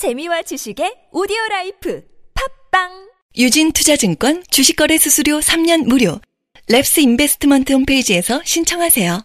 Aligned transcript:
재미와 0.00 0.40
지식의 0.40 1.08
오디오 1.12 1.36
life 1.50 2.02
팟빵 2.32 3.10
유진 3.36 3.70
투자증권 3.70 4.42
주식거래 4.50 4.96
수수료 4.96 5.40
3년 5.40 5.84
무료. 5.84 6.18
랩스 6.70 7.02
인베스트먼트 7.02 7.74
홈페이지에서 7.74 8.40
신청하세요. 8.42 9.20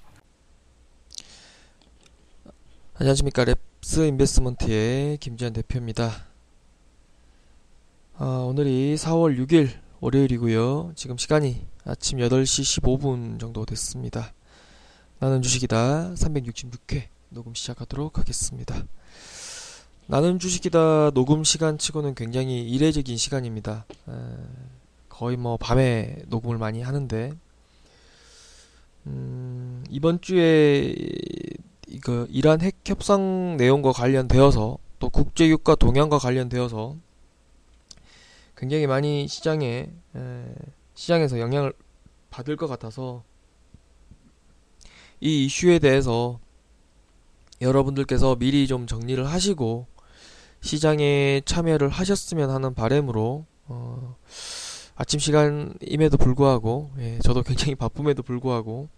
안녕하십니까 2.95 3.45
랩스 3.45 4.05
인베스트먼트의 4.09 5.17
김지현 5.19 5.53
대표입니다. 5.53 6.27
아, 8.17 8.25
오늘이 8.45 8.95
4월 8.95 9.39
6일 9.47 9.69
월요일이고요. 10.01 10.91
지금 10.97 11.17
시간이 11.17 11.65
아침 11.85 12.19
8시 12.19 12.81
15분 12.81 13.39
정도 13.39 13.65
됐습니다. 13.65 14.33
나는 15.19 15.41
주식이다 15.41 16.15
366회 16.15 17.03
녹음 17.29 17.53
시작하도록 17.53 18.19
하겠습니다. 18.19 18.83
나는 20.07 20.37
주식이다 20.37 21.11
녹음 21.11 21.43
시간 21.43 21.79
치고는 21.79 22.13
굉장히 22.13 22.61
이례적인 22.61 23.17
시간입니다. 23.17 23.85
에, 24.07 24.11
거의 25.09 25.35
뭐 25.35 25.57
밤에 25.57 26.17
녹음을 26.27 26.59
많이 26.59 26.83
하는데 26.83 27.31
음, 29.07 29.83
이번 29.89 30.21
주에 30.21 30.93
이거 31.87 32.27
이란 32.29 32.61
핵 32.61 32.77
협상 32.85 33.57
내용과 33.57 33.93
관련되어서 33.93 34.77
또 34.99 35.09
국제 35.09 35.47
유가 35.47 35.73
동향과 35.73 36.19
관련되어서 36.19 36.97
굉장히 38.55 38.85
많이 38.85 39.27
시장에 39.27 39.89
에, 40.15 40.45
시장에서 40.93 41.39
영향을 41.39 41.73
받을 42.29 42.57
것 42.57 42.67
같아서 42.67 43.23
이 45.19 45.45
이슈에 45.45 45.79
대해서 45.79 46.39
여러분들께서 47.59 48.35
미리 48.35 48.67
좀 48.67 48.85
정리를 48.85 49.25
하시고 49.25 49.87
시장에 50.65 51.43
참여를 51.45 51.89
하셨으면 51.89 52.49
하는 52.49 52.73
바램으로 52.73 53.45
어, 53.67 54.15
아침 54.95 55.19
시간임에도 55.19 56.17
불구하고 56.17 56.89
예, 56.97 57.19
저도 57.19 57.43
굉장히 57.43 57.75
바쁨에도 57.75 58.23
불구하고 58.23 58.89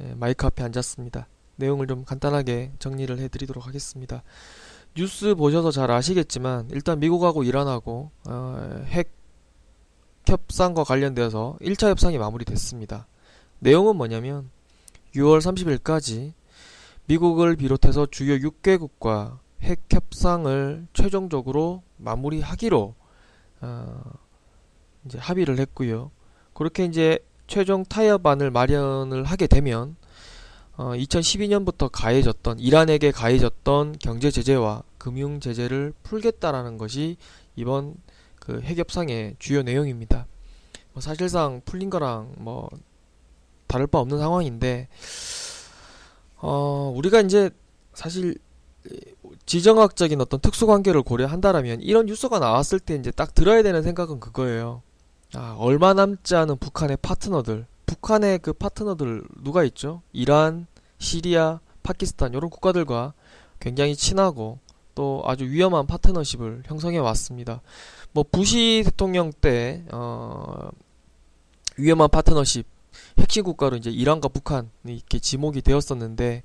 예, 0.00 0.14
마이크 0.16 0.44
앞에 0.46 0.64
앉았습니다. 0.64 1.28
내용을 1.54 1.86
좀 1.86 2.04
간단하게 2.04 2.72
정리를 2.80 3.16
해드리도록 3.20 3.68
하겠습니다. 3.68 4.24
뉴스 4.96 5.36
보셔서 5.36 5.70
잘 5.70 5.92
아시겠지만 5.92 6.68
일단 6.72 6.98
미국하고 6.98 7.44
이란하고 7.44 8.10
어, 8.28 8.84
핵 8.86 9.12
협상과 10.26 10.82
관련되어서 10.82 11.56
1차 11.60 11.88
협상이 11.88 12.18
마무리됐습니다. 12.18 13.06
내용은 13.60 13.94
뭐냐면 13.94 14.50
6월 15.14 15.38
30일까지 15.38 16.32
미국을 17.06 17.54
비롯해서 17.54 18.06
주요 18.06 18.34
6개국과 18.38 19.38
핵 19.62 19.82
협상을 19.90 20.86
최종적으로 20.92 21.82
마무리하기로 21.96 22.94
어, 23.60 24.02
이제 25.04 25.18
합의를 25.18 25.58
했고요. 25.58 26.10
그렇게 26.54 26.84
이제 26.84 27.18
최종 27.46 27.84
타협안을 27.84 28.50
마련을 28.50 29.24
하게 29.24 29.46
되면 29.46 29.96
어, 30.76 30.92
2012년부터 30.92 31.90
가해졌던 31.92 32.58
이란에게 32.58 33.10
가해졌던 33.10 33.96
경제 34.00 34.30
제재와 34.30 34.82
금융 34.98 35.40
제재를 35.40 35.92
풀겠다라는 36.02 36.78
것이 36.78 37.16
이번 37.56 37.96
그 38.38 38.60
핵협상의 38.62 39.36
주요 39.38 39.62
내용입니다. 39.62 40.26
뭐 40.92 41.00
사실상 41.02 41.60
풀린 41.64 41.90
거랑 41.90 42.34
뭐 42.38 42.70
다를 43.66 43.86
바 43.86 43.98
없는 43.98 44.18
상황인데 44.18 44.88
어, 46.36 46.92
우리가 46.96 47.20
이제 47.20 47.50
사실 47.92 48.36
지정학적인 49.50 50.20
어떤 50.20 50.38
특수관계를 50.38 51.02
고려한다라면 51.02 51.80
이런 51.80 52.06
뉴스가 52.06 52.38
나왔을 52.38 52.78
때 52.78 52.94
이제 52.94 53.10
딱 53.10 53.34
들어야 53.34 53.64
되는 53.64 53.82
생각은 53.82 54.20
그거예요. 54.20 54.80
아, 55.34 55.56
얼마 55.58 55.92
남지 55.92 56.36
않은 56.36 56.58
북한의 56.58 56.98
파트너들, 57.02 57.66
북한의 57.84 58.38
그 58.38 58.52
파트너들 58.52 59.24
누가 59.42 59.64
있죠? 59.64 60.02
이란, 60.12 60.68
시리아, 60.98 61.58
파키스탄 61.82 62.32
이런 62.32 62.48
국가들과 62.48 63.12
굉장히 63.58 63.96
친하고 63.96 64.60
또 64.94 65.24
아주 65.26 65.42
위험한 65.46 65.88
파트너십을 65.88 66.62
형성해 66.66 66.98
왔습니다. 66.98 67.60
뭐 68.12 68.24
부시 68.30 68.82
대통령 68.84 69.32
때 69.32 69.82
어, 69.90 70.70
위험한 71.76 72.08
파트너십 72.08 72.68
핵심 73.18 73.42
국가로 73.42 73.78
이제 73.78 73.90
이란과 73.90 74.28
북한이 74.28 74.68
이렇게 74.84 75.18
지목이 75.18 75.62
되었었는데 75.62 76.44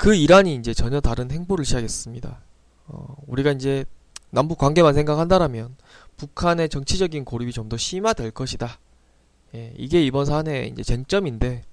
그 0.00 0.14
이란이 0.14 0.54
이제 0.54 0.72
전혀 0.72 0.98
다른 0.98 1.30
행보를 1.30 1.62
시작했습니다. 1.66 2.40
어, 2.86 3.16
우리가 3.26 3.52
이제 3.52 3.84
남북 4.30 4.56
관계만 4.56 4.94
생각한다라면 4.94 5.76
북한의 6.16 6.70
정치적인 6.70 7.26
고립이 7.26 7.52
좀 7.52 7.68
더 7.68 7.76
심화될 7.76 8.30
것이다. 8.30 8.78
예, 9.54 9.74
이게 9.76 10.02
이번 10.02 10.24
사안의 10.24 10.70
이제 10.70 10.82
쟁점인데 10.82 11.64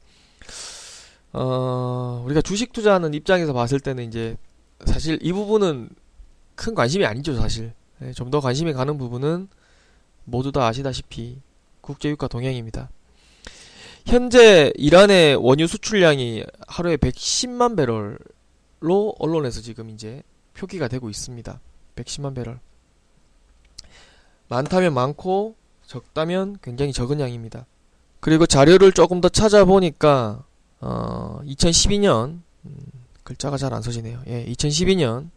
어, 1.32 2.22
우리가 2.26 2.42
주식 2.42 2.74
투자하는 2.74 3.14
입장에서 3.14 3.54
봤을 3.54 3.80
때는 3.80 4.04
이제 4.06 4.36
사실 4.86 5.18
이 5.22 5.32
부분은 5.32 5.88
큰 6.56 6.76
관심이 6.76 7.06
아니죠, 7.06 7.34
사실. 7.36 7.72
예, 8.02 8.12
좀 8.12 8.30
더 8.30 8.42
관심이 8.42 8.74
가는 8.74 8.98
부분은 8.98 9.48
모두 10.26 10.52
다 10.52 10.68
아시다시피 10.68 11.40
국제유가 11.80 12.28
동향입니다. 12.28 12.90
현재 14.08 14.72
이란의 14.78 15.36
원유 15.36 15.68
수출량이 15.68 16.46
하루에 16.66 16.96
110만 16.96 17.76
배럴로 17.76 19.16
언론에서 19.20 19.60
지금 19.60 19.90
이제 19.90 20.24
표기가 20.54 20.88
되고 20.88 21.10
있습니다. 21.10 21.60
110만 21.98 22.34
배럴. 22.34 22.58
많다면 24.48 24.94
많고 24.94 25.56
적다면 25.86 26.58
굉장히 26.62 26.94
적은 26.94 27.20
양입니다. 27.20 27.66
그리고 28.22 28.46
자료를 28.46 28.94
조금 28.94 29.20
더 29.20 29.28
찾아보니까 29.28 30.46
어, 30.80 31.42
2012년 31.44 32.40
음, 32.66 32.78
글자가 33.24 33.58
잘안 33.58 33.82
서지네요. 33.82 34.22
예, 34.28 34.46
2012년 34.46 35.32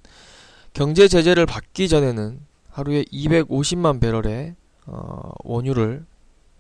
경제 0.75 1.09
제재를 1.09 1.45
받기 1.45 1.89
전에는 1.89 2.39
하루에 2.69 3.03
250만 3.03 4.01
배럴의 4.01 4.55
어, 4.87 5.33
원유를 5.43 6.07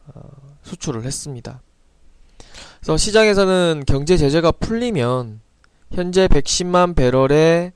어, 0.09 0.21
수출을 0.65 1.05
했습니다. 1.05 1.63
그래서 2.81 2.97
시장에서는 2.97 3.85
경제 3.87 4.17
제재가 4.17 4.53
풀리면 4.53 5.41
현재 5.93 6.27
110만 6.29 6.97
배럴의 6.97 7.73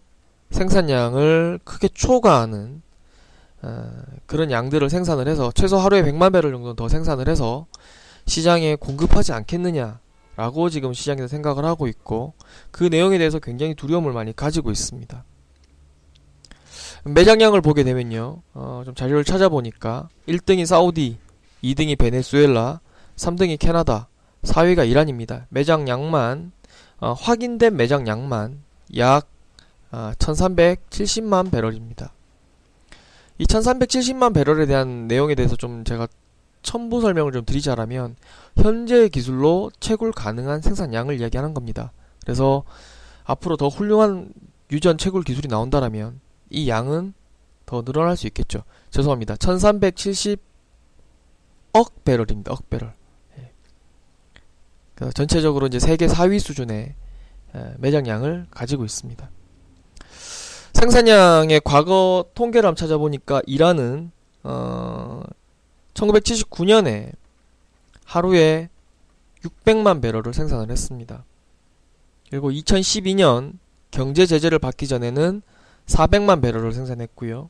생산량을 0.51 1.61
크게 1.65 1.89
초과하는 1.89 2.83
어, 3.63 3.91
그런 4.27 4.51
양들을 4.51 4.89
생산을 4.89 5.29
해서 5.29 5.53
최소 5.55 5.77
하루에 5.77 6.03
100만 6.03 6.33
배럴 6.33 6.53
정도 6.53 6.75
더 6.75 6.89
생산을 6.89 7.29
해서 7.29 7.67
시장에 8.27 8.77
공급하지 8.77 9.33
않겠느냐라고 9.33 10.71
지금 10.71 10.95
시장에서 10.95 11.29
생각을 11.29 11.65
하고 11.65 11.87
있고 11.87 12.35
그 12.71 12.85
내용에 12.85 13.19
대해서 13.19 13.39
굉장히 13.39 13.75
두려움을 13.75 14.13
많이 14.13 14.35
가지고 14.35 14.71
있습니다. 14.71 15.25
매장량을 17.05 17.61
보게 17.61 17.85
되면요, 17.85 18.43
어, 18.55 18.83
좀 18.87 18.95
자료를 18.95 19.25
찾아보니까 19.25 20.09
1등이 20.27 20.65
사우디, 20.65 21.19
2등이 21.63 21.99
베네수엘라, 21.99 22.81
3등이 23.17 23.59
캐나다, 23.59 24.09
4위가 24.45 24.89
이란입니다. 24.89 25.47
매장량만 25.49 26.53
어, 27.01 27.13
확인된 27.13 27.77
매장량만 27.77 28.63
약 28.97 29.27
어, 29.91 30.13
1370만 30.19 31.51
배럴입니다. 31.51 32.13
이 33.39 33.45
1370만 33.45 34.33
배럴에 34.35 34.67
대한 34.67 35.09
내용에 35.09 35.35
대해서 35.35 35.57
좀 35.57 35.85
제가 35.85 36.07
첨부 36.63 37.01
설명을 37.01 37.33
좀 37.33 37.45
드리자라면 37.45 38.17
현재 38.57 39.09
기술로 39.09 39.71
채굴 39.81 40.13
가능한 40.13 40.63
생산량을 40.63 41.21
이야기하는 41.21 41.53
겁니다. 41.53 41.93
그래서 42.23 42.65
앞으로 43.25 43.57
더 43.57 43.69
훌륭한 43.69 44.33
유전 44.71 44.97
채굴 44.99 45.23
기술이 45.25 45.49
나온다라면 45.49 46.21
이 46.51 46.69
양은 46.69 47.15
더 47.67 47.83
늘어날 47.83 48.17
수 48.17 48.27
있겠죠. 48.29 48.63
죄송합니다. 48.91 49.35
1370억 49.37 50.39
배럴입니다. 52.05 52.53
억 52.53 52.71
배럴. 52.71 52.95
그 54.95 55.13
전체적으로 55.13 55.67
이제 55.67 55.79
세계 55.79 56.07
4위 56.07 56.39
수준의 56.39 56.95
매장량을 57.79 58.47
가지고 58.51 58.85
있습니다. 58.85 59.31
생산량의 60.73 61.61
과거 61.65 62.27
통계를 62.35 62.67
한번 62.67 62.77
찾아보니까 62.77 63.43
이란은 63.47 64.11
어 64.43 65.23
1979년에 65.95 67.13
하루에 68.05 68.69
600만 69.43 70.03
배럴을 70.03 70.35
생산을 70.35 70.71
했습니다. 70.71 71.25
그리고 72.31 72.51
2012년 72.51 73.53
경제 73.91 74.27
제재를 74.27 74.59
받기 74.59 74.89
전에는 74.89 75.43
400만 75.87 76.43
배럴을 76.43 76.73
생산했고요. 76.73 77.49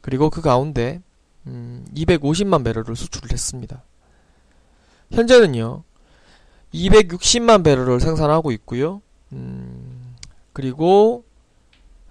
그리고 0.00 0.30
그 0.30 0.40
가운데 0.40 1.02
음, 1.46 1.84
250만 1.94 2.64
배럴을 2.64 2.96
수출을 2.96 3.32
했습니다. 3.32 3.82
현재는요. 5.12 5.82
260만 6.76 7.64
배럴을 7.64 8.00
생산하고 8.00 8.52
있고요. 8.52 9.00
음, 9.32 10.14
그리고 10.52 11.24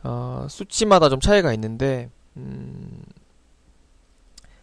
어, 0.03 0.47
수치마다 0.49 1.09
좀 1.09 1.19
차이가 1.19 1.53
있는데 1.53 2.09
음, 2.37 3.01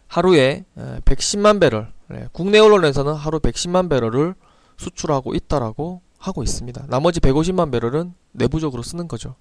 하루에 0.07 0.65
110만 0.77 1.59
배럴 1.59 1.91
네, 2.07 2.27
국내 2.31 2.59
언론에서는 2.59 3.13
하루 3.13 3.39
110만 3.39 3.89
배럴을 3.89 4.35
수출하고 4.77 5.33
있다라고 5.33 6.01
하고 6.19 6.43
있습니다. 6.43 6.85
나머지 6.87 7.19
150만 7.19 7.71
배럴은 7.71 8.13
내부적으로 8.31 8.83
쓰는 8.83 9.07
거죠. 9.07 9.35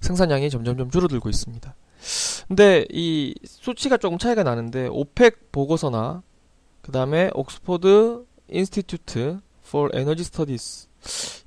생산량이 0.00 0.50
점점점 0.50 0.90
줄어들고 0.90 1.28
있습니다. 1.28 1.74
근데 2.48 2.86
이 2.90 3.34
수치가 3.44 3.96
조금 3.96 4.18
차이가 4.18 4.42
나는데 4.42 4.88
오펙 4.90 5.52
보고서나 5.52 6.22
그 6.80 6.92
다음에 6.92 7.30
옥스포드 7.34 8.24
Institute 8.50 9.40
for 9.66 9.90
Energy 9.94 10.22
Studies 10.22 10.88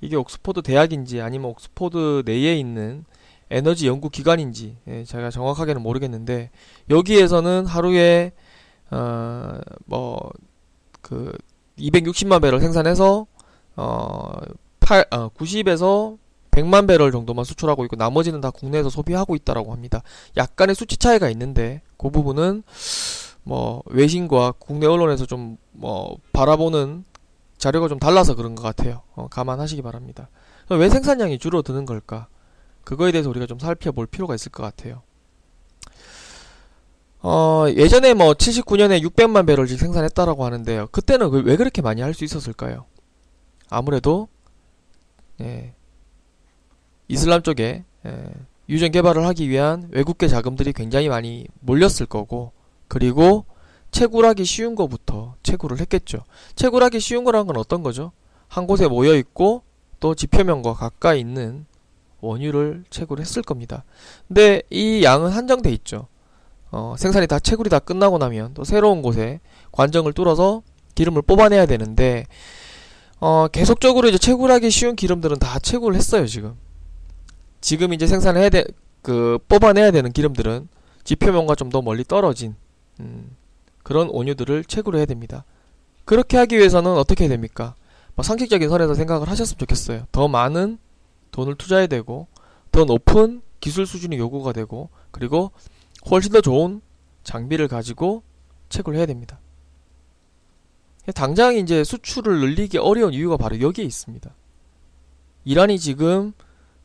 이게 0.02 0.16
옥스포드 0.16 0.62
대학인지 0.62 1.22
아니면 1.22 1.52
옥스포드 1.52 2.24
내에 2.26 2.58
있는 2.58 3.06
에너지 3.50 3.88
연구 3.88 4.10
기관인지 4.10 4.78
예, 4.88 5.04
제가 5.04 5.30
정확하게는 5.30 5.82
모르겠는데 5.82 6.50
여기에서는 6.90 7.66
하루에 7.66 8.32
어 8.90 9.60
뭐그 9.86 11.38
260만 11.78 12.42
배럴 12.42 12.60
생산해서 12.60 13.28
어 13.76 14.32
8, 14.80 15.06
어 15.12 15.30
90에서 15.30 16.18
100만 16.52 16.88
배럴 16.88 17.12
정도만 17.12 17.46
수출하고 17.46 17.84
있고 17.86 17.96
나머지는 17.96 18.42
다 18.42 18.52
국내에서 18.52 18.90
소비하고 18.90 19.36
있다라고 19.36 19.72
합니다. 19.72 20.04
약간의 20.38 20.76
수치 20.76 20.98
차이가 20.98 21.30
있는데 21.30 21.82
그 21.98 22.10
부분은 22.10 22.64
뭐 23.44 23.84
외신과 23.88 24.54
국내 24.60 24.86
언론에서 24.88 25.26
좀 25.26 25.58
뭐 25.74 26.18
바라보는 26.32 27.04
자료가 27.58 27.88
좀 27.88 28.00
달라서 28.00 28.36
그런 28.36 28.56
것 28.56 28.62
같아요. 28.64 29.02
어, 29.16 29.28
감안하시기 29.28 29.82
바랍니다. 29.82 30.30
왜 30.70 30.90
생산량이 30.90 31.40
줄어드는 31.40 31.86
걸까? 31.86 32.28
그거에 32.84 33.12
대해서 33.12 33.30
우리가 33.30 33.46
좀 33.46 33.60
살펴볼 33.60 34.08
필요가 34.08 34.36
있을 34.36 34.52
것 34.52 34.64
같아요. 34.64 35.02
어, 37.22 37.66
예전에 37.70 38.14
뭐 38.14 38.34
79년에 38.34 39.02
600만 39.02 39.48
배럴씩 39.48 39.80
생산했다라고 39.80 40.44
하는데요. 40.46 40.88
그때는 40.92 41.30
그왜 41.30 41.56
그렇게 41.56 41.82
많이 41.82 42.02
할 42.02 42.14
수 42.14 42.24
있었을까요? 42.26 42.86
아무래도 43.70 44.28
예, 45.42 45.74
이슬람 47.08 47.42
쪽에 47.42 47.84
예, 48.06 48.26
유전 48.70 48.92
개발을 48.92 49.26
하기 49.28 49.50
위한 49.50 49.88
외국계 49.92 50.28
자금들이 50.28 50.74
굉장히 50.74 51.08
많이 51.10 51.46
몰렸을 51.62 52.06
거고 52.08 52.52
그리고 52.94 53.46
채굴하기 53.90 54.46
쉬운 54.46 54.76
거부터 54.76 55.34
채굴을 55.42 55.80
했겠죠. 55.80 56.20
채굴하기 56.56 57.00
쉬운 57.00 57.24
거라는 57.24 57.48
건 57.48 57.58
어떤 57.58 57.82
거죠? 57.82 58.12
한 58.48 58.68
곳에 58.68 58.88
모여 58.88 59.16
있고 59.16 59.64
또 60.00 60.14
지표면과 60.14 60.76
가까이 60.76 61.20
있는 61.20 61.66
원유를 62.22 62.84
채굴했을 62.92 63.42
겁니다. 63.42 63.84
근데 64.28 64.62
이 64.70 65.04
양은 65.04 65.32
한정돼 65.32 65.72
있죠. 65.72 66.06
어, 66.70 66.94
생산이 66.96 67.26
다 67.26 67.40
채굴이 67.40 67.68
다 67.68 67.80
끝나고 67.80 68.20
나면 68.20 68.54
또 68.54 68.64
새로운 68.64 69.02
곳에 69.02 69.40
관정을 69.72 70.14
뚫어서 70.14 70.62
기름을 70.94 71.24
뽑아내야 71.24 71.66
되는데 71.66 72.28
어, 73.20 73.48
계속적으로 73.48 74.08
이제 74.08 74.20
채굴하기 74.20 74.70
쉬운 74.70 74.96
기름들은 74.96 75.40
다 75.40 75.58
채굴을 75.58 75.98
했어요 75.98 76.28
지금. 76.28 76.56
지금 77.60 77.92
이제 77.92 78.06
생산을 78.06 78.40
해야 78.40 78.50
돼, 78.50 78.66
그 79.02 79.40
뽑아내야 79.48 79.90
되는 79.90 80.12
기름들은 80.12 80.68
지표면과 81.04 81.56
좀 81.56 81.70
더 81.70 81.82
멀리 81.82 82.04
떨어진 82.04 82.56
음, 83.00 83.36
그런 83.84 84.10
원유들을 84.10 84.66
채굴을 84.66 84.98
해야 85.00 85.06
됩니다. 85.06 85.46
그렇게 86.06 86.38
하기 86.38 86.58
위해서는 86.58 86.92
어떻게 86.92 87.24
해야 87.24 87.30
됩니까? 87.30 87.76
뭐 88.16 88.24
상식적인 88.24 88.70
선에서 88.70 88.94
생각을 88.94 89.30
하셨으면 89.30 89.58
좋겠어요. 89.58 90.08
더 90.12 90.28
많은 90.28 90.78
돈을 91.32 91.56
투자해야 91.56 91.88
되고 91.88 92.28
더 92.72 92.86
높은 92.86 93.42
기술 93.60 93.86
수준이 93.86 94.18
요구가 94.18 94.52
되고 94.52 94.90
그리고 95.12 95.52
훨씬 96.10 96.32
더 96.32 96.42
좋은 96.42 96.82
장비를 97.24 97.68
가지고 97.68 98.24
채굴 98.70 98.96
해야 98.96 99.06
됩니다. 99.06 99.40
당장 101.16 101.56
이제 101.56 101.84
수출을 101.84 102.40
늘리기 102.40 102.78
어려운 102.78 103.14
이유가 103.14 103.38
바로 103.38 103.60
여기에 103.60 103.86
있습니다. 103.86 104.34
이란이 105.46 105.80
지금 105.80 106.34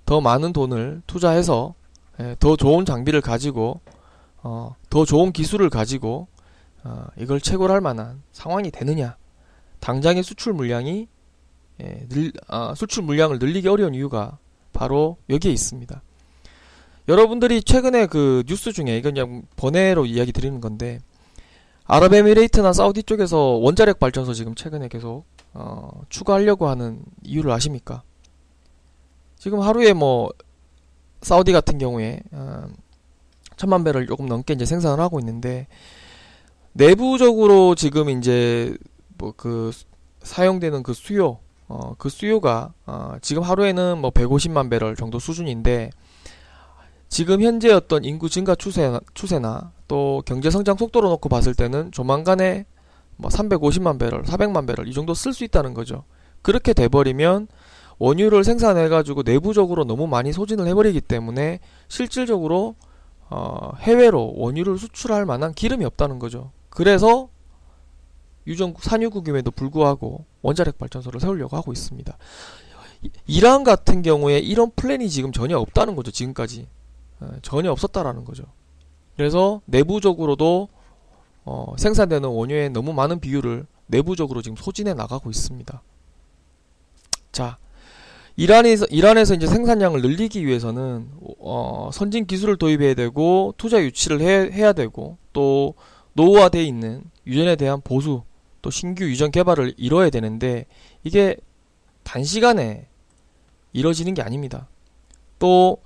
더 0.05 0.21
많은 0.21 0.53
돈을 0.53 1.03
투자해서 1.07 1.75
예, 2.21 2.35
더 2.41 2.57
좋은 2.57 2.85
장비를 2.85 3.21
가지고 3.21 3.81
어, 4.49 4.75
더 4.89 5.05
좋은 5.05 5.31
기술을 5.33 5.69
가지고 5.69 6.27
어, 6.83 7.05
이걸 7.19 7.39
채굴할 7.39 7.83
만한 7.83 8.23
상황이 8.33 8.71
되느냐? 8.71 9.17
당장의 9.81 10.23
수출 10.23 10.55
물량이 10.55 11.07
예, 11.83 12.07
늘, 12.09 12.33
아, 12.49 12.75
수출 12.75 13.05
물량을 13.05 13.39
늘리기 13.39 13.69
어려운 13.69 13.95
이유가 13.95 14.39
바로 14.73 15.19
여기에 15.29 15.53
있습니다. 15.53 16.03
여러분들이 17.09 17.63
최근에 17.63 18.07
그 18.07 18.43
뉴스 18.47 18.73
중에 18.73 18.97
이건 18.97 19.15
그냥 19.15 19.43
번외로 19.57 20.07
이야기 20.07 20.33
드리는 20.33 20.61
건데 20.61 21.01
아랍에미레이트나 21.85 22.73
사우디 22.73 23.05
쪽에서 23.05 23.39
원자력 23.39 23.99
발전소 23.99 24.33
지금 24.33 24.55
최근에 24.55 24.89
계속 24.89 25.25
어, 25.53 25.91
추가하려고 26.09 26.69
하는 26.69 27.03
이유를 27.23 27.51
아십니까? 27.51 28.03
지금 29.37 29.61
하루에 29.61 29.93
뭐 29.93 30.31
사우디 31.21 31.53
같은 31.53 31.79
경우에 31.79 32.21
어, 32.33 32.67
천만 33.59 33.85
배를 33.85 34.07
조금 34.07 34.27
넘게 34.27 34.55
이제 34.55 34.65
생산을 34.65 35.01
하고 35.01 35.19
있는데 35.21 35.67
내부적으로 36.73 37.75
지금 37.75 38.09
이제 38.09 38.75
뭐 39.19 39.33
그 39.37 39.73
사용되는 40.23 40.83
그 40.83 40.95
수요 40.95 41.39
어, 41.69 41.95
그 41.99 42.09
수요가 42.09 42.73
어, 42.87 43.17
지금 43.21 43.43
하루에는 43.43 43.99
뭐 43.99 44.11
150만 44.11 44.71
배럴 44.71 44.97
정도 44.97 45.19
수준인데 45.19 45.91
지금 47.09 47.43
현재 47.43 47.73
어떤 47.73 48.05
인구 48.05 48.29
증가 48.29 48.55
추세나, 48.55 49.01
추세나 49.15 49.73
또 49.87 50.23
경제 50.27 50.51
성장 50.51 50.77
속도로 50.77 51.09
놓고 51.11 51.29
봤을 51.29 51.55
때는 51.55 51.93
조만간에 51.93 52.65
뭐 53.17 53.31
350만 53.31 53.99
배럴, 53.99 54.23
400만 54.23 54.67
배럴 54.67 54.89
이 54.89 54.95
정도 54.95 55.15
쓸 55.15 55.33
수 55.33 55.45
있다는 55.45 55.75
거죠. 55.75 56.05
그렇게 56.43 56.73
돼버리면 56.73 57.49
원유를 57.99 58.45
생산해가지고 58.45 59.23
내부적으로 59.25 59.85
너무 59.85 60.07
많이 60.07 60.33
소진을 60.33 60.67
해버리기 60.69 61.01
때문에 61.01 61.61
실질적으로 61.89 62.77
어, 63.31 63.73
해외로 63.79 64.33
원유를 64.37 64.79
수출할 64.79 65.27
만한 65.27 65.53
기름이 65.53 65.85
없다는 65.85 66.19
거죠. 66.19 66.51
그래서 66.71 67.29
유전국 68.47 68.83
산유국임에도 68.83 69.51
불구하고 69.51 70.25
원자력 70.43 70.79
발전소를 70.79 71.21
세우려고 71.21 71.57
하고 71.57 71.73
있습니다. 71.73 72.17
이란 73.27 73.63
같은 73.65 74.03
경우에 74.03 74.39
이런 74.39 74.71
플랜이 74.75 75.09
지금 75.11 75.33
전혀 75.33 75.59
없다는 75.59 75.95
거죠. 75.95 76.11
지금까지 76.11 76.67
어, 77.21 77.29
전혀 77.43 77.71
없었다라는 77.71 78.25
거죠. 78.25 78.45
그래서 79.17 79.61
내부적으로도 79.67 80.69
어, 81.45 81.75
생산되는 81.77 82.29
원유의 82.29 82.71
너무 82.71 82.93
많은 82.93 83.21
비율을 83.21 83.67
내부적으로 83.87 84.43
지금 84.43 84.57
소진해 84.57 84.95
나가고 84.95 85.31
있습니다. 85.31 85.83
자, 87.33 87.59
이란에서 88.39 88.87
이란에서 88.87 89.35
이제 89.35 89.47
생산량을 89.47 90.01
늘리기 90.01 90.47
위해서는 90.47 91.11
어, 91.41 91.91
선진 91.93 92.27
기술을 92.27 92.57
도입해야 92.57 92.95
되고 92.95 93.53
투자 93.59 93.83
유치를 93.83 94.21
해, 94.21 94.51
해야 94.53 94.73
되고 94.73 95.19
또 95.33 95.75
노후화되어 96.15 96.63
있는 96.63 97.03
유전에 97.27 97.57
대한 97.57 97.81
보수 97.83 98.23
또 98.63 98.71
신규 98.71 99.05
유전 99.05 99.31
개발을 99.31 99.75
이뤄야 99.77 100.11
되는데 100.11 100.67
이게 101.05 101.37
단시간에 102.05 102.87
이뤄지는 103.73 104.15
게 104.15 104.23
아닙니다. 104.23 104.69
또 105.39 105.79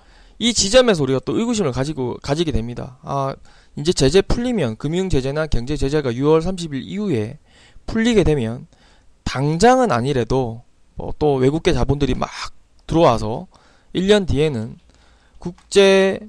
이 0.43 0.53
지점에서 0.53 1.05
우리가 1.05 1.21
또 1.25 1.39
의구심을 1.39 1.71
가지고 1.71 2.17
가지게 2.21 2.51
됩니다. 2.51 2.99
아 3.03 3.33
이제 3.77 3.93
제재 3.93 4.21
풀리면 4.23 4.77
금융 4.77 5.09
제재나 5.09 5.47
경제 5.47 5.77
제재가 5.77 6.11
6월 6.11 6.43
30일 6.43 6.83
이후에 6.83 7.39
풀리게 7.87 8.25
되면 8.25 8.67
당장은 9.23 9.93
아니래도 9.93 10.65
뭐 10.97 11.13
또 11.19 11.35
외국계 11.35 11.73
자본들이 11.73 12.15
막 12.15 12.31
들어와서 12.87 13.47
1년 13.95 14.27
뒤에는 14.27 14.77
국제 15.39 16.21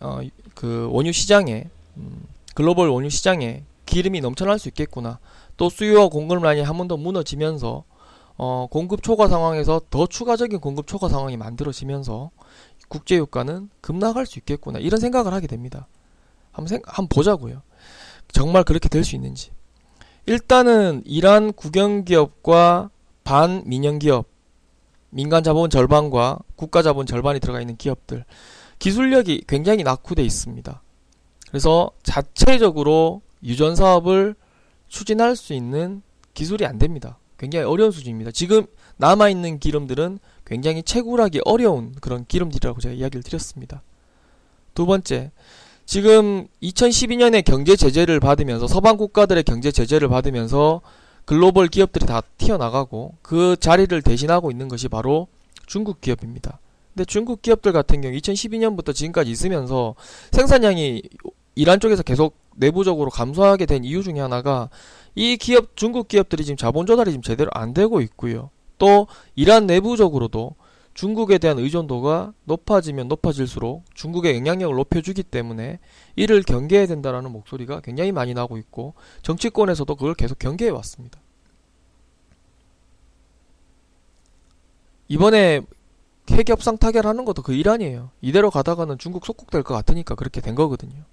어, 0.00 0.20
그 0.54 0.88
원유 0.92 1.12
시장에 1.12 1.66
음, 1.96 2.22
글로벌 2.54 2.88
원유 2.88 3.10
시장에 3.10 3.62
기름이 3.86 4.20
넘쳐날 4.20 4.58
수 4.58 4.68
있겠구나. 4.68 5.18
또 5.56 5.68
수요와 5.70 6.08
공급 6.08 6.42
라인이 6.42 6.62
한 6.62 6.76
번 6.76 6.88
더 6.88 6.96
무너지면서 6.96 7.84
어, 8.36 8.66
공급 8.70 9.02
초과 9.02 9.26
상황에서 9.28 9.80
더 9.90 10.06
추가적인 10.06 10.60
공급 10.60 10.86
초과 10.86 11.08
상황이 11.08 11.36
만들어지면서 11.36 12.30
국제 12.88 13.16
유가는 13.16 13.68
급락할 13.80 14.26
수 14.26 14.38
있겠구나. 14.38 14.78
이런 14.78 15.00
생각을 15.00 15.32
하게 15.32 15.46
됩니다. 15.46 15.88
한번 16.52 16.68
생, 16.68 16.80
한번 16.84 17.08
보자고요. 17.08 17.62
정말 18.30 18.62
그렇게 18.64 18.88
될 18.88 19.04
수 19.04 19.16
있는지. 19.16 19.50
일단은 20.26 21.02
이란 21.06 21.52
국영 21.52 22.04
기업과 22.04 22.90
반민영 23.28 23.98
기업, 23.98 24.24
민간 25.10 25.44
자본 25.44 25.68
절반과 25.68 26.38
국가 26.56 26.80
자본 26.80 27.04
절반이 27.04 27.40
들어가 27.40 27.60
있는 27.60 27.76
기업들 27.76 28.24
기술력이 28.78 29.44
굉장히 29.46 29.82
낙후돼 29.82 30.22
있습니다. 30.24 30.82
그래서 31.50 31.90
자체적으로 32.02 33.20
유전 33.44 33.76
사업을 33.76 34.34
추진할 34.88 35.36
수 35.36 35.52
있는 35.52 36.00
기술이 36.32 36.64
안 36.64 36.78
됩니다. 36.78 37.18
굉장히 37.38 37.66
어려운 37.66 37.90
수준입니다. 37.90 38.30
지금 38.30 38.64
남아 38.96 39.28
있는 39.28 39.58
기름들은 39.58 40.20
굉장히 40.46 40.82
채굴하기 40.82 41.42
어려운 41.44 41.94
그런 42.00 42.24
기름들이라고 42.26 42.80
제가 42.80 42.94
이야기를 42.94 43.22
드렸습니다. 43.22 43.82
두 44.72 44.86
번째, 44.86 45.32
지금 45.84 46.48
2012년에 46.62 47.44
경제 47.44 47.76
제재를 47.76 48.20
받으면서 48.20 48.66
서방 48.66 48.96
국가들의 48.96 49.42
경제 49.42 49.70
제재를 49.70 50.08
받으면서 50.08 50.80
글로벌 51.28 51.68
기업들이 51.68 52.06
다 52.06 52.22
튀어나가고 52.38 53.16
그 53.20 53.54
자리를 53.60 54.00
대신하고 54.00 54.50
있는 54.50 54.66
것이 54.66 54.88
바로 54.88 55.28
중국 55.66 56.00
기업입니다. 56.00 56.58
근데 56.94 57.04
중국 57.04 57.42
기업들 57.42 57.72
같은 57.72 58.00
경우 58.00 58.14
2012년부터 58.14 58.94
지금까지 58.94 59.30
있으면서 59.30 59.94
생산량이 60.32 61.02
이란 61.54 61.80
쪽에서 61.80 62.02
계속 62.02 62.38
내부적으로 62.56 63.10
감소하게 63.10 63.66
된 63.66 63.84
이유 63.84 64.02
중에 64.02 64.20
하나가 64.20 64.70
이 65.14 65.36
기업 65.36 65.76
중국 65.76 66.08
기업들이 66.08 66.46
지금 66.46 66.56
자본 66.56 66.86
조달이 66.86 67.10
지금 67.10 67.20
제대로 67.20 67.50
안 67.52 67.74
되고 67.74 68.00
있고요. 68.00 68.48
또 68.78 69.06
이란 69.36 69.66
내부적으로도 69.66 70.54
중국에 70.98 71.38
대한 71.38 71.60
의존도가 71.60 72.32
높아지면 72.42 73.06
높아질수록 73.06 73.84
중국의 73.94 74.36
영향력을 74.36 74.74
높여주기 74.74 75.22
때문에 75.22 75.78
이를 76.16 76.42
경계해야 76.42 76.88
된다라는 76.88 77.30
목소리가 77.30 77.78
굉장히 77.82 78.10
많이 78.10 78.34
나고 78.34 78.58
있고 78.58 78.94
정치권에서도 79.22 79.94
그걸 79.94 80.14
계속 80.14 80.40
경계해 80.40 80.72
왔습니다. 80.72 81.20
이번에 85.06 85.60
핵 86.30 86.48
협상 86.48 86.76
타결하는 86.76 87.24
것도 87.24 87.42
그 87.42 87.52
일환이에요. 87.52 88.10
이대로 88.20 88.50
가다가는 88.50 88.98
중국 88.98 89.24
속국될 89.24 89.62
것 89.62 89.74
같으니까 89.74 90.16
그렇게 90.16 90.40
된 90.40 90.56
거거든요. 90.56 91.04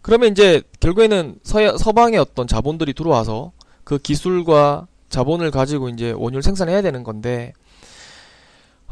그러면 0.00 0.30
이제 0.30 0.62
결국에는 0.80 1.40
서, 1.42 1.76
서방의 1.76 2.18
어떤 2.18 2.46
자본들이 2.46 2.94
들어와서 2.94 3.52
그 3.84 3.98
기술과 3.98 4.86
자본을 5.10 5.50
가지고 5.50 5.90
이제 5.90 6.12
원유를 6.12 6.42
생산해야 6.42 6.80
되는 6.80 7.02
건데 7.04 7.52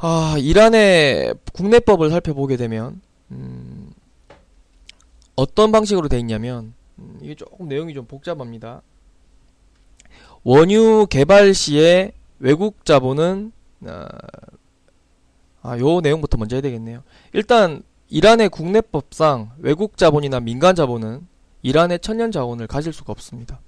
아 0.03 0.37
이란의 0.39 1.35
국내법을 1.53 2.09
살펴보게 2.09 2.57
되면 2.57 3.03
음, 3.31 3.93
어떤 5.37 5.73
방식으로 5.73 6.09
돼 6.09 6.19
있냐면 6.19 6.73
음, 6.99 7.19
이게 7.21 7.35
조금 7.35 7.69
내용이 7.69 7.93
좀 7.93 8.07
복잡합니다. 8.07 8.81
원유 10.43 11.07
개발 11.11 11.53
시에 11.53 12.13
외국 12.39 12.87
자본은 12.87 13.53
아, 13.87 14.09
아, 15.61 15.79
요 15.79 16.01
내용부터 16.01 16.39
먼저 16.39 16.57
해야 16.57 16.63
되겠네요. 16.63 17.03
일단 17.35 17.83
이란의 18.09 18.49
국내법상 18.49 19.53
외국 19.59 19.99
자본이나 19.99 20.41
민간 20.41 20.75
자본은 20.75 21.27
이란의 21.61 21.99
천년 22.01 22.33
자원을 22.33 22.67
가질 22.69 22.95
수가 22.95 23.13
없습니다. 23.13 23.61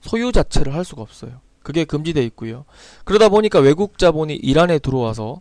소유 0.00 0.30
자체를 0.30 0.74
할 0.74 0.84
수가 0.84 1.02
없어요. 1.02 1.40
그게 1.64 1.84
금지되어 1.84 2.22
있고요. 2.22 2.64
그러다 3.04 3.28
보니까 3.28 3.58
외국 3.58 3.98
자본이 3.98 4.36
이란에 4.36 4.78
들어와서 4.78 5.40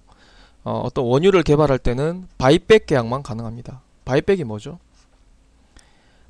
어, 0.66 0.82
어떤 0.84 1.06
원유를 1.06 1.44
개발할 1.44 1.78
때는 1.78 2.28
바이백 2.40 2.88
계약만 2.88 3.24
가능합니다. 3.24 3.82
바이백이 4.04 4.44
뭐죠? 4.44 4.80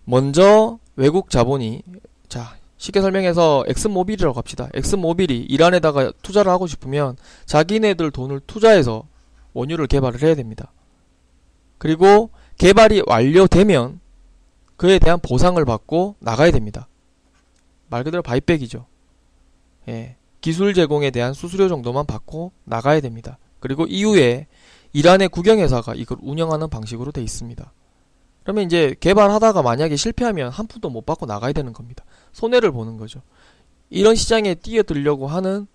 먼저 0.03 0.77
외국 0.97 1.29
자본이 1.29 1.81
자 2.27 2.55
쉽게 2.77 3.01
설명해서 3.01 3.63
엑슨모빌이라고 3.67 4.37
합시다. 4.37 4.67
엑슨모빌이 4.73 5.39
이란에다가 5.39 6.11
투자를 6.21 6.51
하고 6.51 6.67
싶으면 6.67 7.15
자기네들 7.45 8.11
돈을 8.11 8.41
투자해서 8.45 9.07
원유를 9.53 9.87
개발을 9.87 10.21
해야 10.21 10.35
됩니다. 10.35 10.71
그리고 11.77 12.29
개발이 12.57 13.03
완료되면 13.07 14.01
그에 14.75 14.99
대한 14.99 15.19
보상을 15.21 15.63
받고 15.63 16.15
나가야 16.19 16.51
됩니다. 16.51 16.89
말 17.87 18.03
그대로 18.03 18.21
바이백이죠. 18.21 18.85
예, 19.87 20.17
기술 20.41 20.73
제공에 20.73 21.11
대한 21.11 21.33
수수료 21.33 21.69
정도만 21.69 22.05
받고 22.05 22.51
나가야 22.65 22.99
됩니다. 22.99 23.37
그리고 23.65 23.87
이후에 23.87 24.45
이란의 24.93 25.29
국영회사가 25.29 25.95
이걸 25.95 26.19
운영하는 26.21 26.69
방식으로 26.69 27.11
돼 27.11 27.23
있습니다. 27.23 27.73
그러면 28.43 28.63
이제 28.63 28.95
개발하다가 28.99 29.63
만약에 29.63 29.95
실패하면 29.95 30.51
한 30.51 30.67
푼도 30.67 30.91
못 30.91 31.03
받고 31.03 31.25
나가야 31.25 31.51
되는 31.51 31.73
겁니다. 31.73 32.05
손해를 32.31 32.71
보는 32.71 32.97
거죠. 32.97 33.23
이런 33.89 34.13
시장에 34.13 34.53
뛰어들려고 34.53 35.25
하는 35.25 35.65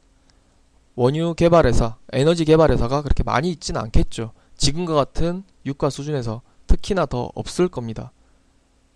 원유 0.95 1.35
개발회사, 1.35 1.97
에너지 2.13 2.45
개발회사가 2.45 3.03
그렇게 3.03 3.25
많이 3.25 3.51
있지는 3.51 3.81
않겠죠. 3.81 4.35
지금과 4.57 4.95
같은 4.95 5.43
유가 5.67 5.91
수준에서 5.91 6.43
특히나 6.69 7.07
더 7.07 7.33
없을 7.35 7.67
겁니다. 7.67 8.13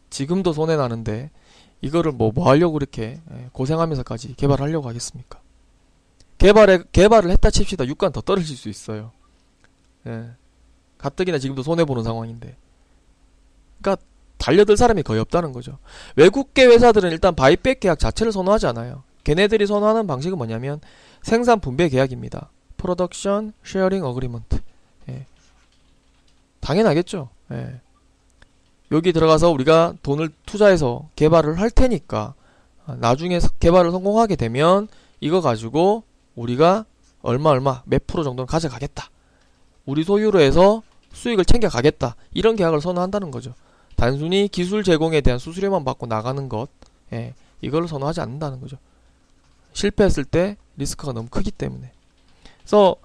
지금도 0.08 0.52
손해 0.52 0.76
나는데 0.76 1.32
이거를 1.80 2.12
뭐, 2.12 2.30
뭐 2.32 2.48
하려고 2.48 2.76
이렇게 2.76 3.20
예, 3.32 3.48
고생하면서까지 3.50 4.34
개발하려고 4.36 4.88
하겠습니까? 4.88 5.40
개발에, 6.38 6.80
개발을 6.92 7.30
했다 7.30 7.50
칩시다. 7.50 7.86
유가는 7.86 8.12
더 8.12 8.20
떨어질 8.20 8.56
수 8.56 8.68
있어요. 8.68 9.12
예. 10.06 10.30
가뜩이나 10.98 11.38
지금도 11.38 11.62
손해 11.62 11.84
보는 11.84 12.02
상황인데. 12.02 12.56
그러니까 13.80 14.04
달려들 14.38 14.76
사람이 14.76 15.02
거의 15.02 15.20
없다는 15.20 15.52
거죠. 15.52 15.78
외국계 16.16 16.66
회사들은 16.66 17.10
일단 17.12 17.34
buyback 17.34 17.80
계약 17.80 17.98
자체를 17.98 18.32
선호하지 18.32 18.66
않아요. 18.66 19.02
걔네들이 19.24 19.66
선호하는 19.66 20.06
방식은 20.06 20.36
뭐냐면 20.36 20.80
생산 21.22 21.60
분배 21.60 21.88
계약입니다. 21.88 22.50
production 22.76 23.52
sharing 23.64 24.04
agreement. 24.04 24.60
예. 25.08 25.26
당연하겠죠. 26.60 27.30
예. 27.52 27.80
여기 28.92 29.12
들어가서 29.12 29.50
우리가 29.50 29.94
돈을 30.02 30.30
투자해서 30.44 31.08
개발을 31.16 31.58
할 31.58 31.70
테니까 31.70 32.34
나중에 32.98 33.40
개발을 33.60 33.90
성공하게 33.90 34.36
되면 34.36 34.88
이거 35.20 35.40
가지고 35.40 36.04
우리가 36.34 36.84
얼마 37.22 37.50
얼마 37.50 37.82
몇 37.86 38.06
프로 38.06 38.22
정도는 38.22 38.46
가져가겠다. 38.46 39.10
우리 39.86 40.04
소유로 40.04 40.40
해서 40.40 40.82
수익을 41.12 41.44
챙겨가겠다. 41.44 42.16
이런 42.32 42.56
계약을 42.56 42.80
선호한다는 42.80 43.30
거죠. 43.30 43.54
단순히 43.96 44.48
기술 44.48 44.82
제공에 44.82 45.20
대한 45.20 45.38
수수료만 45.38 45.84
받고 45.84 46.06
나가는 46.06 46.48
것, 46.48 46.68
예, 47.12 47.34
이걸 47.60 47.86
선호하지 47.86 48.20
않는다는 48.20 48.60
거죠. 48.60 48.76
실패했을 49.72 50.24
때 50.24 50.56
리스크가 50.76 51.12
너무 51.12 51.28
크기 51.30 51.50
때문에. 51.50 51.92
그래서 52.58 52.96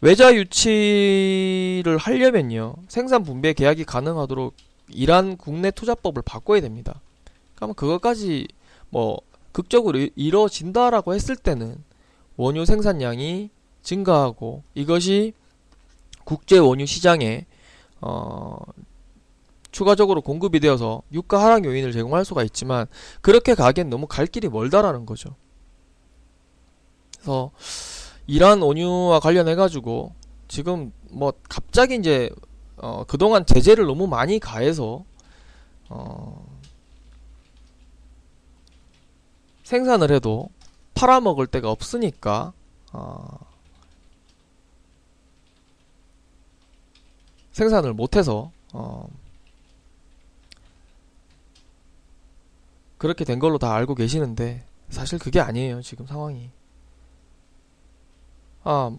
외자 0.00 0.34
유치를 0.34 1.98
하려면요, 1.98 2.74
생산 2.88 3.22
분배 3.22 3.52
계약이 3.52 3.84
가능하도록 3.84 4.54
이란 4.88 5.36
국내 5.36 5.70
투자법을 5.70 6.22
바꿔야 6.22 6.60
됩니다. 6.60 7.00
그러면 7.54 7.74
그것까지 7.74 8.48
뭐 8.88 9.20
극적으로 9.52 9.98
이루어진다라고 10.16 11.14
했을 11.14 11.36
때는 11.36 11.76
원유 12.40 12.64
생산량이 12.64 13.50
증가하고 13.82 14.62
이것이 14.74 15.34
국제 16.24 16.56
원유 16.56 16.86
시장에 16.86 17.44
어 18.00 18.56
추가적으로 19.70 20.22
공급이 20.22 20.58
되어서 20.58 21.02
유가 21.12 21.44
하락 21.44 21.66
요인을 21.66 21.92
제공할 21.92 22.24
수가 22.24 22.42
있지만 22.44 22.86
그렇게 23.20 23.54
가기엔 23.54 23.90
너무 23.90 24.06
갈 24.06 24.26
길이 24.26 24.48
멀다라는 24.48 25.04
거죠. 25.04 25.36
그래서 27.16 27.50
이란 28.26 28.62
원유와 28.62 29.20
관련해 29.20 29.54
가지고 29.54 30.14
지금 30.48 30.94
뭐 31.10 31.34
갑자기 31.46 31.96
이제 31.96 32.30
어 32.78 33.04
그동안 33.06 33.44
제재를 33.44 33.84
너무 33.84 34.06
많이 34.06 34.38
가해서 34.38 35.04
어 35.90 36.46
생산을 39.62 40.10
해도 40.10 40.48
팔아먹을 40.94 41.46
데가 41.46 41.70
없으니까 41.70 42.52
어 42.92 43.38
생산을 47.52 47.94
못해서 47.94 48.50
어 48.72 49.08
그렇게 52.98 53.24
된 53.24 53.38
걸로 53.38 53.58
다 53.58 53.74
알고 53.74 53.94
계시는데 53.94 54.64
사실 54.90 55.18
그게 55.18 55.40
아니에요 55.40 55.80
지금 55.82 56.06
상황이. 56.06 56.50
아 58.62 58.94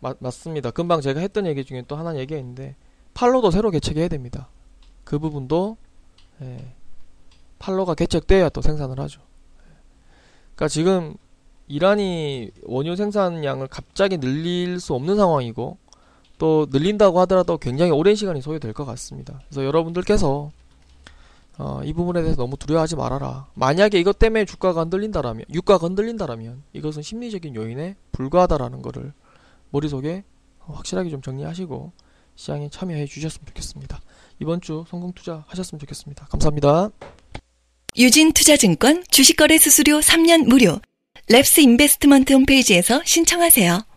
마, 0.00 0.14
맞습니다. 0.18 0.70
금방 0.70 1.00
제가 1.00 1.20
했던 1.20 1.46
얘기 1.46 1.64
중에 1.64 1.82
또 1.86 1.96
하나 1.96 2.16
얘기가 2.16 2.38
있는데 2.38 2.74
팔로도 3.14 3.50
새로 3.50 3.70
개척해야 3.70 4.08
됩니다. 4.08 4.48
그 5.04 5.18
부분도 5.18 5.76
예, 6.42 6.74
팔로가 7.58 7.94
개척돼야 7.94 8.48
또 8.48 8.60
생산을 8.60 8.98
하죠. 9.00 9.20
그러니까 10.54 10.68
지금 10.68 11.16
이란이 11.68 12.50
원유 12.64 12.96
생산량을 12.96 13.68
갑자기 13.68 14.18
늘릴 14.18 14.80
수 14.80 14.94
없는 14.94 15.16
상황이고 15.16 15.78
또 16.38 16.66
늘린다고 16.70 17.20
하더라도 17.20 17.58
굉장히 17.58 17.90
오랜 17.90 18.14
시간이 18.14 18.42
소요될 18.42 18.72
것 18.72 18.84
같습니다. 18.84 19.40
그래서 19.48 19.64
여러분들께서 19.64 20.50
어, 21.56 21.80
이 21.84 21.92
부분에 21.92 22.20
대해서 22.22 22.36
너무 22.36 22.56
두려워하지 22.56 22.96
말아라. 22.96 23.46
만약에 23.54 23.98
이것 24.00 24.18
때문에 24.18 24.44
주가가 24.44 24.82
흔들린다라면, 24.82 25.46
유가가 25.54 25.86
흔들린다라면 25.86 26.64
이것은 26.72 27.02
심리적인 27.02 27.54
요인에 27.54 27.94
불과하다라는 28.10 28.82
것을 28.82 29.12
머릿속에 29.70 30.24
확실하게 30.58 31.10
좀 31.10 31.22
정리하시고 31.22 31.92
시장에 32.34 32.68
참여해 32.70 33.06
주셨으면 33.06 33.46
좋겠습니다. 33.46 34.00
이번 34.40 34.60
주 34.60 34.84
성공 34.88 35.12
투자 35.12 35.44
하셨으면 35.46 35.78
좋겠습니다. 35.78 36.26
감사합니다. 36.26 36.90
유진 37.96 38.32
투자증권 38.32 39.04
주식거래 39.08 39.58
수수료 39.58 40.00
3년 40.00 40.48
무료. 40.48 40.80
랩스 41.30 41.62
인베스트먼트 41.62 42.34
홈페이지에서 42.34 43.00
신청하세요. 43.04 43.93